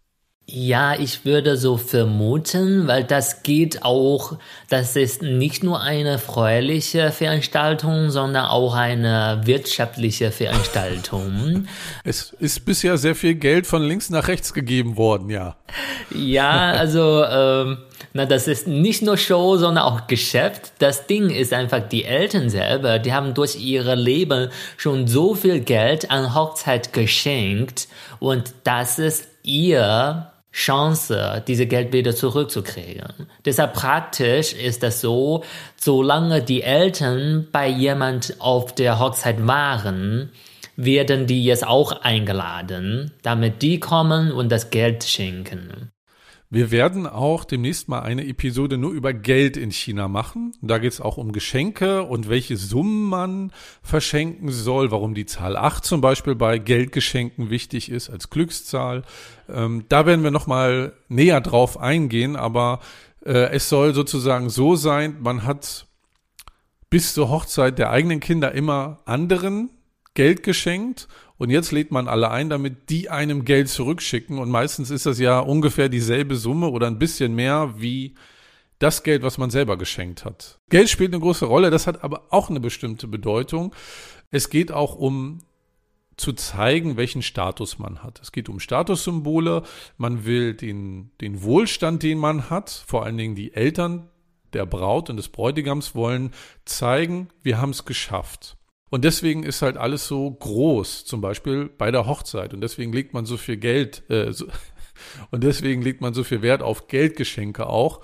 [0.54, 4.36] Ja, ich würde so vermuten, weil das geht auch,
[4.68, 11.68] das ist nicht nur eine freuliche Veranstaltung, sondern auch eine wirtschaftliche Veranstaltung.
[12.04, 15.56] Es ist bisher sehr viel Geld von links nach rechts gegeben worden, ja.
[16.14, 17.78] Ja, also ähm,
[18.12, 20.72] na, das ist nicht nur Show, sondern auch Geschäft.
[20.80, 25.60] Das Ding ist einfach, die Eltern selber, die haben durch ihre Leben schon so viel
[25.60, 27.88] Geld an Hochzeit geschenkt
[28.18, 33.26] und das ist ihr Chance, diese Geld wieder zurückzukriegen.
[33.44, 35.44] Deshalb praktisch ist das so,
[35.76, 40.30] solange die Eltern bei jemand auf der Hochzeit waren,
[40.76, 45.90] werden die jetzt auch eingeladen, damit die kommen und das Geld schenken.
[46.54, 50.52] Wir werden auch demnächst mal eine Episode nur über Geld in China machen.
[50.60, 55.56] Da geht es auch um Geschenke und welche Summen man verschenken soll, warum die Zahl
[55.56, 59.04] 8 zum Beispiel bei Geldgeschenken wichtig ist als Glückszahl.
[59.52, 62.80] Ähm, da werden wir nochmal näher drauf eingehen, aber
[63.24, 65.86] äh, es soll sozusagen so sein, man hat
[66.90, 69.70] bis zur Hochzeit der eigenen Kinder immer anderen
[70.14, 74.38] Geld geschenkt und jetzt lädt man alle ein, damit die einem Geld zurückschicken.
[74.38, 78.14] Und meistens ist das ja ungefähr dieselbe Summe oder ein bisschen mehr wie
[78.78, 80.60] das Geld, was man selber geschenkt hat.
[80.68, 83.74] Geld spielt eine große Rolle, das hat aber auch eine bestimmte Bedeutung.
[84.30, 85.38] Es geht auch um
[86.16, 88.20] zu zeigen, welchen Status man hat.
[88.20, 89.62] Es geht um Statussymbole.
[89.96, 94.08] Man will den, den Wohlstand, den man hat, vor allen Dingen die Eltern
[94.52, 96.32] der Braut und des Bräutigams wollen
[96.64, 98.56] zeigen, wir haben es geschafft.
[98.90, 102.52] Und deswegen ist halt alles so groß, zum Beispiel bei der Hochzeit.
[102.52, 104.46] Und deswegen legt man so viel Geld, äh, so,
[105.30, 108.02] und deswegen legt man so viel Wert auf Geldgeschenke auch.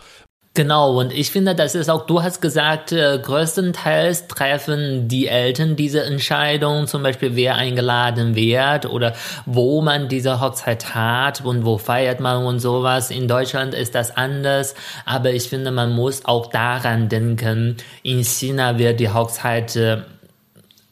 [0.55, 5.77] Genau, und ich finde, das ist auch, du hast gesagt, äh, größtenteils treffen die Eltern
[5.77, 9.15] diese Entscheidung, zum Beispiel wer eingeladen wird oder
[9.47, 13.13] wo man diese Hochzeit hat und wo feiert man und sowas.
[13.13, 18.79] In Deutschland ist das anders, aber ich finde, man muss auch daran denken, in China
[18.79, 19.99] wird die Hochzeit äh,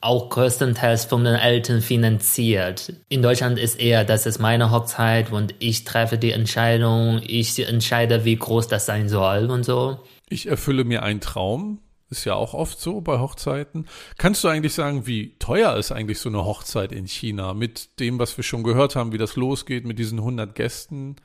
[0.06, 2.92] auch größtenteils von den Eltern finanziert.
[3.08, 8.24] In Deutschland ist eher, das ist meine Hochzeit und ich treffe die Entscheidung, ich entscheide,
[8.24, 9.98] wie groß das sein soll und so.
[10.28, 11.80] Ich erfülle mir einen Traum.
[12.08, 13.86] Ist ja auch oft so bei Hochzeiten.
[14.16, 18.20] Kannst du eigentlich sagen, wie teuer ist eigentlich so eine Hochzeit in China mit dem,
[18.20, 21.16] was wir schon gehört haben, wie das losgeht mit diesen 100 Gästen?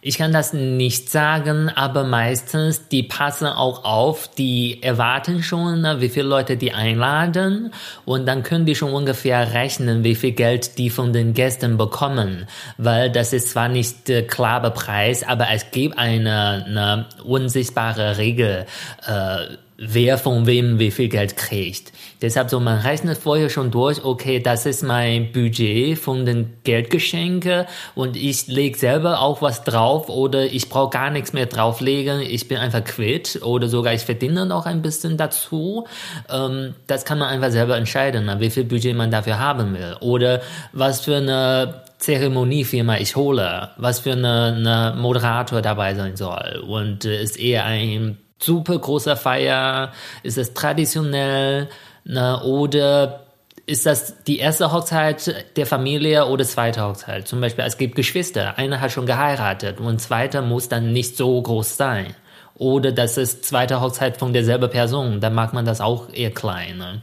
[0.00, 6.08] Ich kann das nicht sagen, aber meistens, die passen auch auf, die erwarten schon, wie
[6.08, 7.72] viele Leute die einladen
[8.04, 12.46] und dann können die schon ungefähr rechnen, wie viel Geld die von den Gästen bekommen,
[12.78, 18.66] weil das ist zwar nicht der klare Preis, aber es gibt eine, eine unsichtbare Regel.
[19.06, 21.92] Äh, wer von wem wie viel Geld kriegt.
[22.22, 27.66] Deshalb so, man rechnet vorher schon durch, okay, das ist mein Budget von den Geldgeschenken
[27.94, 32.48] und ich lege selber auch was drauf oder ich brauche gar nichts mehr drauflegen, ich
[32.48, 35.86] bin einfach quitt oder sogar ich verdiene noch ein bisschen dazu.
[36.30, 40.40] Ähm, das kann man einfach selber entscheiden, wie viel Budget man dafür haben will oder
[40.72, 47.04] was für eine Zeremoniefirma ich hole, was für eine, eine Moderator dabei sein soll und
[47.04, 49.92] äh, ist eher ein super großer Feier?
[50.22, 51.68] Ist es traditionell?
[52.04, 52.42] Ne?
[52.44, 53.26] Oder
[53.66, 57.26] ist das die erste Hochzeit der Familie oder zweite Hochzeit?
[57.26, 61.40] Zum Beispiel, es gibt Geschwister, einer hat schon geheiratet und zweiter muss dann nicht so
[61.40, 62.14] groß sein.
[62.54, 66.78] Oder das ist zweite Hochzeit von derselben Person, dann mag man das auch eher klein.
[66.78, 67.02] Ne?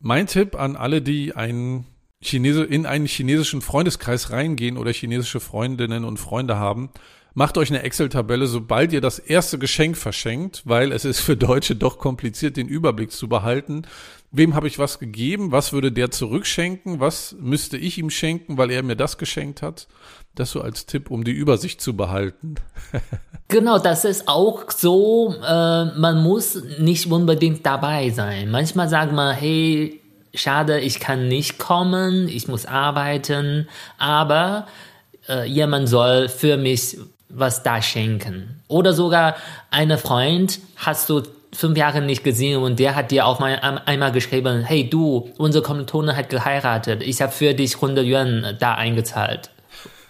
[0.00, 1.86] Mein Tipp an alle, die einen
[2.22, 6.90] Chinese, in einen chinesischen Freundeskreis reingehen oder chinesische Freundinnen und Freunde haben,
[7.38, 11.76] macht euch eine Excel-Tabelle, sobald ihr das erste Geschenk verschenkt, weil es ist für Deutsche
[11.76, 13.82] doch kompliziert, den Überblick zu behalten.
[14.32, 15.52] Wem habe ich was gegeben?
[15.52, 16.98] Was würde der zurückschenken?
[16.98, 19.86] Was müsste ich ihm schenken, weil er mir das geschenkt hat?
[20.34, 22.56] Das so als Tipp, um die Übersicht zu behalten.
[23.46, 28.50] genau, das ist auch so, äh, man muss nicht unbedingt dabei sein.
[28.50, 30.00] Manchmal sagt man, hey,
[30.34, 34.66] schade, ich kann nicht kommen, ich muss arbeiten, aber
[35.28, 36.98] äh, jemand soll für mich
[37.28, 38.62] was da schenken.
[38.68, 39.36] Oder sogar
[39.70, 43.54] eine Freund hast du fünf Jahre nicht gesehen und der hat dir auch mal
[43.86, 48.74] einmal geschrieben, hey du, unsere Kommilitone hat geheiratet, ich habe für dich 100 Yuan da
[48.74, 49.50] eingezahlt.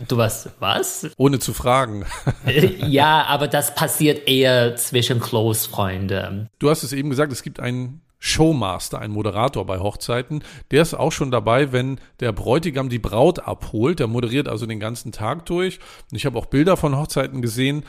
[0.07, 1.11] Du was, was?
[1.17, 2.07] Ohne zu fragen.
[2.87, 6.49] ja, aber das passiert eher zwischen Close-Freunden.
[6.61, 10.43] Du hast es eben gesagt, es gibt einen Showmaster, ein Moderator bei Hochzeiten.
[10.71, 14.01] Der ist auch schon dabei, wenn der Bräutigam die Braut abholt.
[14.01, 15.79] Der moderiert also den ganzen Tag durch.
[16.11, 17.85] Und ich habe auch Bilder von Hochzeiten gesehen,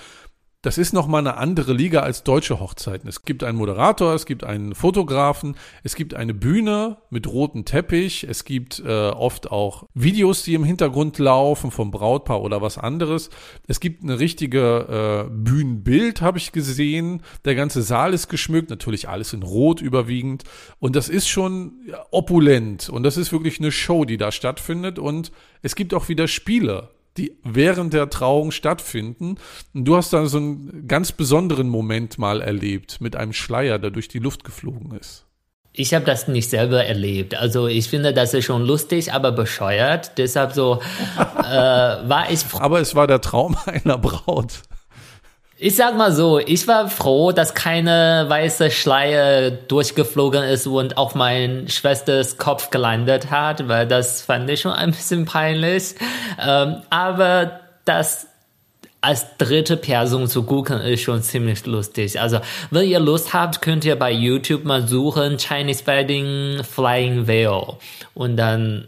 [0.61, 3.07] das ist nochmal eine andere Liga als deutsche Hochzeiten.
[3.07, 8.25] Es gibt einen Moderator, es gibt einen Fotografen, es gibt eine Bühne mit rotem Teppich,
[8.25, 13.29] es gibt äh, oft auch Videos, die im Hintergrund laufen vom Brautpaar oder was anderes.
[13.67, 17.21] Es gibt eine richtige äh, Bühnenbild, habe ich gesehen.
[17.45, 20.43] Der ganze Saal ist geschmückt, natürlich alles in Rot überwiegend.
[20.79, 21.71] Und das ist schon
[22.11, 24.99] opulent und das ist wirklich eine Show, die da stattfindet.
[24.99, 29.35] Und es gibt auch wieder Spiele die während der Trauung stattfinden.
[29.73, 33.91] Und du hast da so einen ganz besonderen Moment mal erlebt mit einem Schleier, der
[33.91, 35.25] durch die Luft geflogen ist.
[35.71, 37.35] Ich habe das nicht selber erlebt.
[37.35, 40.17] Also ich finde, das ist schon lustig, aber bescheuert.
[40.17, 40.81] Deshalb so
[41.17, 42.43] äh, war ich.
[42.55, 44.63] Aber es war der Traum einer Braut.
[45.61, 51.15] Ich sag mal so, ich war froh, dass keine weiße Schleier durchgeflogen ist und auf
[51.15, 55.95] mein Schwesters Kopf gelandet hat, weil das fand ich schon ein bisschen peinlich.
[56.41, 58.27] Ähm, aber das
[59.01, 62.21] als dritte Person zu gucken ist schon ziemlich lustig.
[62.21, 62.39] Also,
[62.71, 67.75] wenn ihr Lust habt, könnt ihr bei YouTube mal suchen Chinese Wedding Flying Veil
[68.13, 68.87] und dann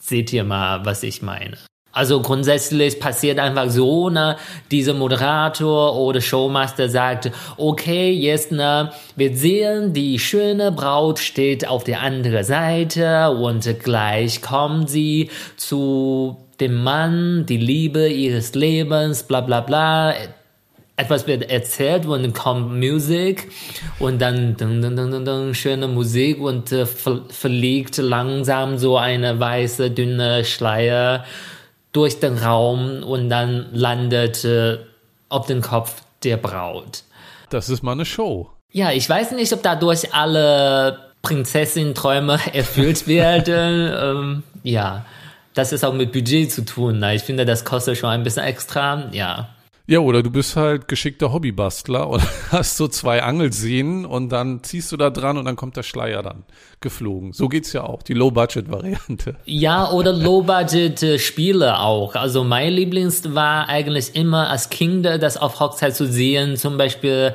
[0.00, 1.58] seht ihr mal, was ich meine.
[1.96, 4.36] Also grundsätzlich passiert einfach so, ne,
[4.70, 11.84] dieser Moderator oder Showmaster sagt, okay, jetzt, ne, wir sehen, die schöne Braut steht auf
[11.84, 19.40] der anderen Seite und gleich kommen sie zu dem Mann, die Liebe ihres Lebens, bla
[19.40, 20.12] bla bla.
[20.98, 23.50] Etwas wird erzählt und dann kommt Musik
[24.00, 29.90] und dann dun, dun, dun, dun, schöne Musik und äh, verliegt langsam so eine weiße,
[29.92, 31.24] dünne Schleier
[31.96, 34.78] durch den Raum und dann landet äh,
[35.30, 37.04] auf den Kopf der Braut.
[37.48, 38.50] Das ist mal eine Show.
[38.70, 43.90] Ja, ich weiß nicht, ob dadurch alle Prinzessin-Träume erfüllt werden.
[43.98, 45.06] ähm, ja,
[45.54, 47.02] das ist auch mit Budget zu tun.
[47.14, 49.08] Ich finde, das kostet schon ein bisschen extra.
[49.12, 49.48] Ja.
[49.88, 54.90] Ja, oder du bist halt geschickter Hobbybastler und hast so zwei Angelsehnen und dann ziehst
[54.90, 56.44] du da dran und dann kommt der Schleier dann
[56.80, 57.32] geflogen.
[57.32, 59.36] So geht's ja auch, die Low-Budget-Variante.
[59.44, 62.16] Ja, oder Low-Budget-Spiele auch.
[62.16, 67.34] Also mein Lieblings war eigentlich immer als Kinder das auf Hochzeit zu sehen, zum Beispiel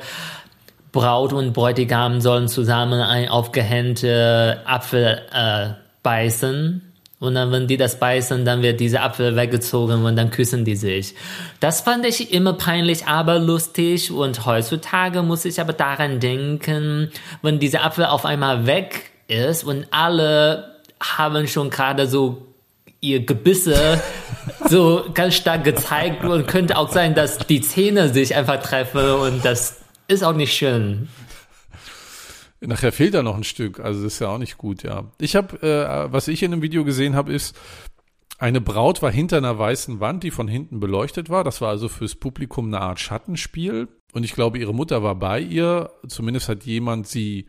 [0.92, 5.70] Braut und Bräutigam sollen zusammen ein aufgehängte Apfel äh,
[6.02, 6.91] beißen
[7.22, 10.74] und dann, wenn die das beißen, dann wird dieser Apfel weggezogen und dann küssen die
[10.74, 11.14] sich.
[11.60, 14.10] Das fand ich immer peinlich, aber lustig.
[14.10, 19.86] Und heutzutage muss ich aber daran denken, wenn dieser Apfel auf einmal weg ist und
[19.92, 22.42] alle haben schon gerade so
[23.00, 24.02] ihr Gebisse
[24.68, 29.44] so ganz stark gezeigt und könnte auch sein, dass die Zähne sich einfach treffen und
[29.44, 29.76] das
[30.08, 31.08] ist auch nicht schön.
[32.64, 35.10] Nachher fehlt da noch ein Stück, also das ist ja auch nicht gut, ja.
[35.18, 37.56] Ich habe, äh, was ich in einem Video gesehen habe, ist
[38.38, 41.44] Eine Braut war hinter einer weißen Wand, die von hinten beleuchtet war.
[41.44, 43.86] Das war also fürs Publikum eine Art Schattenspiel.
[44.14, 45.90] Und ich glaube, ihre Mutter war bei ihr.
[46.08, 47.46] Zumindest hat jemand sie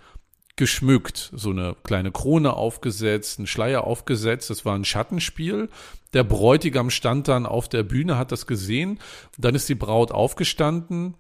[0.56, 4.52] geschmückt, so eine kleine Krone aufgesetzt, einen Schleier aufgesetzt.
[4.52, 5.70] Das war ein Schattenspiel.
[6.14, 9.00] Der Bräutigam stand dann auf der Bühne, hat das gesehen.
[9.40, 11.16] Dann ist die Braut aufgestanden.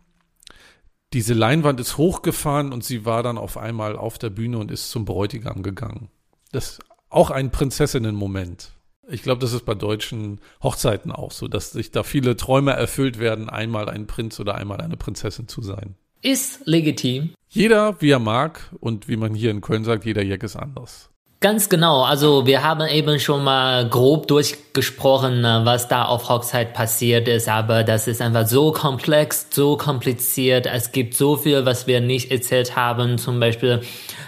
[1.13, 4.89] Diese Leinwand ist hochgefahren und sie war dann auf einmal auf der Bühne und ist
[4.89, 6.09] zum Bräutigam gegangen.
[6.51, 8.71] Das ist auch ein Prinzessinnen-Moment.
[9.07, 13.19] Ich glaube, das ist bei deutschen Hochzeiten auch so, dass sich da viele Träume erfüllt
[13.19, 15.95] werden, einmal ein Prinz oder einmal eine Prinzessin zu sein.
[16.21, 17.35] Ist legitim.
[17.49, 21.09] Jeder, wie er mag und wie man hier in Köln sagt, jeder Jack ist anders.
[21.43, 22.03] Ganz genau.
[22.03, 27.49] Also wir haben eben schon mal grob durchgesprochen, äh, was da auf Hochzeit passiert ist,
[27.49, 30.67] aber das ist einfach so komplex, so kompliziert.
[30.67, 33.17] Es gibt so viel, was wir nicht erzählt haben.
[33.17, 33.81] Zum Beispiel,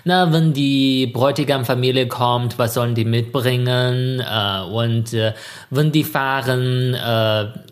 [0.04, 4.20] na, wenn die Bräutigam-Familie kommt, was sollen die mitbringen?
[4.20, 5.32] Äh, und äh,
[5.70, 6.98] wenn die fahren,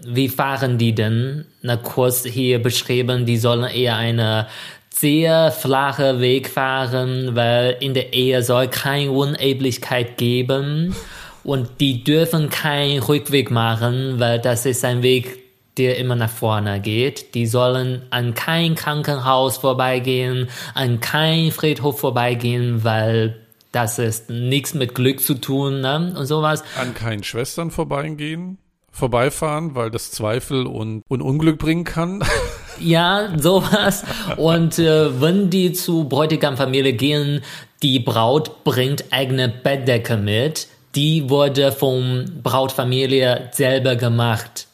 [0.07, 1.43] wie fahren die denn?
[1.61, 4.47] Na, kurz hier beschrieben, die sollen eher eine
[4.93, 10.95] sehr flache Weg fahren, weil in der Ehe soll keine Uneheblichkeit geben
[11.43, 15.39] und die dürfen keinen Rückweg machen, weil das ist ein Weg,
[15.77, 17.33] der immer nach vorne geht.
[17.33, 23.39] Die sollen an kein Krankenhaus vorbeigehen, an kein Friedhof vorbeigehen, weil
[23.71, 26.13] das ist nichts mit Glück zu tun ne?
[26.15, 26.63] und sowas.
[26.79, 28.59] An keinen Schwestern vorbeigehen,
[28.91, 32.23] vorbeifahren, weil das Zweifel und, und Unglück bringen kann.
[32.79, 34.03] Ja, sowas.
[34.37, 37.41] Und äh, wenn die zu Bräutigamfamilie gehen,
[37.81, 40.67] die Braut bringt eigene Bettdecke mit.
[40.95, 44.67] Die wurde vom Brautfamilie selber gemacht.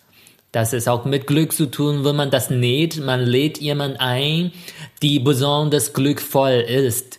[0.51, 2.99] Das ist auch mit Glück zu tun, wenn man das näht.
[2.99, 4.51] Man lädt jemand ein,
[5.01, 7.18] die besonders glückvoll ist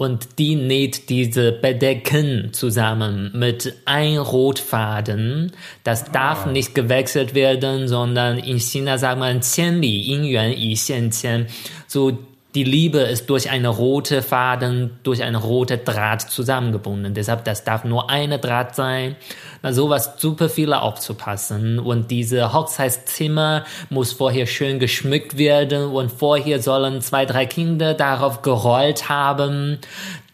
[0.00, 5.52] und die näht diese Bedecken zusammen mit ein Rotfaden.
[5.84, 6.50] Das darf ah.
[6.50, 11.46] nicht gewechselt werden, sondern in China sagt man 千里姻缘一线牵.
[11.86, 12.18] So
[12.53, 17.13] die Liebe ist durch eine rote Faden, durch eine rote Draht zusammengebunden.
[17.13, 19.15] Deshalb, das darf nur eine Draht sein.
[19.61, 21.79] Na, sowas super viele aufzupassen.
[21.79, 28.41] Und diese Hochzeitszimmer muss vorher schön geschmückt werden und vorher sollen zwei, drei Kinder darauf
[28.41, 29.79] gerollt haben,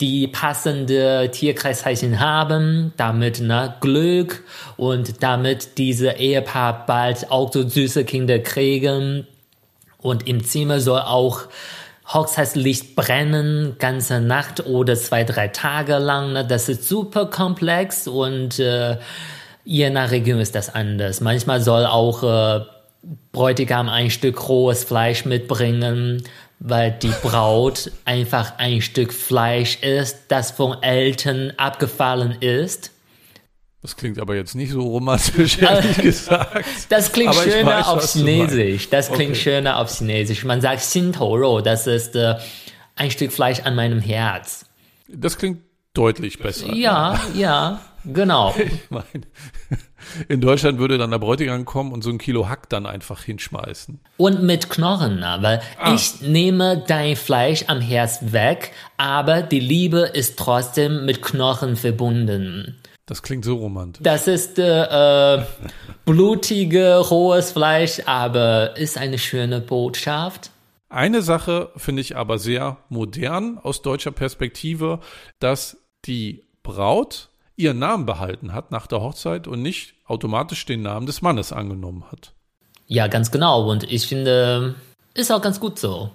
[0.01, 4.43] die passende Tierkreiszeichen haben, damit na, Glück
[4.75, 9.27] und damit diese Ehepaar bald auch so süße Kinder kriegen.
[9.99, 11.47] Und im Zimmer soll auch
[12.07, 16.33] Hochzeitslicht brennen, ganze Nacht oder zwei, drei Tage lang.
[16.33, 16.45] Ne?
[16.45, 18.97] Das ist super komplex und äh,
[19.65, 21.19] je nach Region ist das anders.
[21.19, 22.65] Manchmal soll auch äh,
[23.31, 26.23] Bräutigam ein Stück rohes Fleisch mitbringen,
[26.59, 32.91] weil die Braut einfach ein Stück Fleisch ist, das von Eltern abgefallen ist.
[33.81, 36.65] Das klingt aber jetzt nicht so romantisch, ehrlich gesagt.
[36.89, 38.89] Das klingt aber schöner weiß, auf Chinesisch.
[38.89, 39.39] Das klingt okay.
[39.39, 40.43] schöner auf Chinesisch.
[40.45, 42.35] Man sagt Xintoro, das ist äh,
[42.95, 44.65] ein Stück Fleisch an meinem Herz.
[45.07, 45.61] Das klingt
[45.93, 46.73] deutlich besser.
[46.73, 48.55] Ja, ja, genau.
[48.67, 49.25] Ich meine,
[50.29, 53.99] in Deutschland würde dann der Bräutigam kommen und so ein Kilo Hack dann einfach hinschmeißen.
[54.15, 55.93] Und mit Knochen, weil ah.
[55.93, 62.77] ich nehme dein Fleisch am Herz weg, aber die Liebe ist trotzdem mit Knochen verbunden.
[63.07, 64.03] Das klingt so romantisch.
[64.03, 65.43] Das ist äh, äh,
[66.05, 70.51] blutige, rohes Fleisch, aber ist eine schöne Botschaft.
[70.89, 74.99] Eine Sache finde ich aber sehr modern aus deutscher Perspektive,
[75.39, 81.05] dass die Braut ihren Namen behalten hat nach der Hochzeit und nicht automatisch den Namen
[81.05, 82.33] des Mannes angenommen hat.
[82.87, 83.69] Ja, ganz genau.
[83.69, 84.75] Und ich finde,
[85.13, 86.11] ist auch ganz gut so.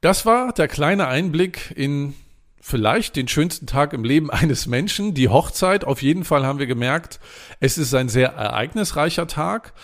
[0.00, 2.14] Das war der kleine Einblick in
[2.62, 5.84] vielleicht den schönsten Tag im Leben eines Menschen, die Hochzeit.
[5.84, 7.20] Auf jeden Fall haben wir gemerkt,
[7.60, 9.74] es ist ein sehr ereignisreicher Tag.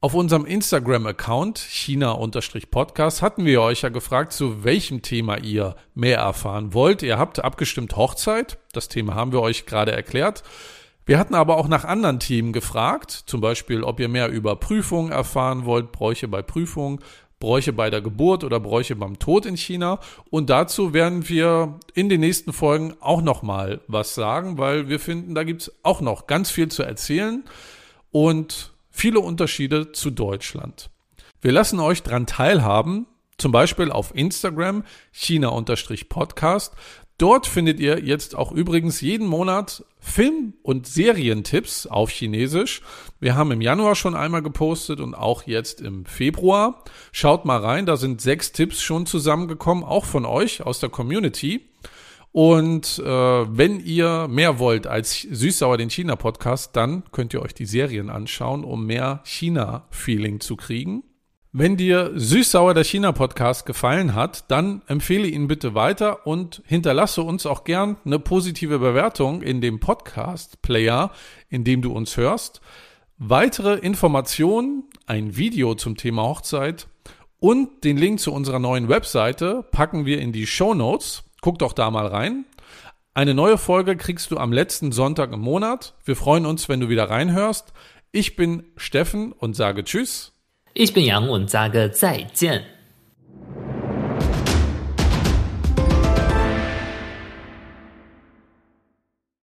[0.00, 6.74] Auf unserem Instagram-Account China-Podcast hatten wir euch ja gefragt, zu welchem Thema ihr mehr erfahren
[6.74, 7.02] wollt.
[7.02, 8.58] Ihr habt abgestimmt Hochzeit.
[8.72, 10.42] Das Thema haben wir euch gerade erklärt.
[11.06, 15.10] Wir hatten aber auch nach anderen Themen gefragt, zum Beispiel, ob ihr mehr über Prüfungen
[15.10, 17.00] erfahren wollt, Bräuche bei Prüfungen,
[17.40, 20.00] Bräuche bei der Geburt oder Bräuche beim Tod in China.
[20.30, 25.34] Und dazu werden wir in den nächsten Folgen auch nochmal was sagen, weil wir finden,
[25.34, 27.44] da gibt's auch noch ganz viel zu erzählen
[28.10, 30.90] und viele Unterschiede zu Deutschland.
[31.40, 34.82] Wir lassen euch dran teilhaben, zum Beispiel auf Instagram
[35.12, 36.74] China-Podcast.
[37.18, 42.80] Dort findet ihr jetzt auch übrigens jeden Monat Film- und Serientipps auf Chinesisch.
[43.18, 46.84] Wir haben im Januar schon einmal gepostet und auch jetzt im Februar.
[47.10, 51.68] Schaut mal rein, da sind sechs Tipps schon zusammengekommen, auch von euch aus der Community.
[52.30, 57.66] Und äh, wenn ihr mehr wollt als Süßsauer den China-Podcast, dann könnt ihr euch die
[57.66, 61.02] Serien anschauen, um mehr China-Feeling zu kriegen.
[61.52, 67.46] Wenn dir Süßsauer der China-Podcast gefallen hat, dann empfehle ihn bitte weiter und hinterlasse uns
[67.46, 71.10] auch gern eine positive Bewertung in dem Podcast-Player,
[71.48, 72.60] in dem du uns hörst.
[73.16, 76.86] Weitere Informationen, ein Video zum Thema Hochzeit
[77.40, 81.24] und den Link zu unserer neuen Webseite packen wir in die Show Notes.
[81.40, 82.44] Guck doch da mal rein.
[83.14, 85.94] Eine neue Folge kriegst du am letzten Sonntag im Monat.
[86.04, 87.72] Wir freuen uns, wenn du wieder reinhörst.
[88.12, 90.37] Ich bin Steffen und sage Tschüss.
[90.80, 92.77] Ich bin Yang und sage 再见。